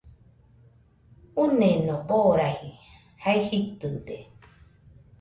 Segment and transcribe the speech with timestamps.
[1.43, 2.71] Uneno baraji,
[3.23, 4.17] jea jitɨde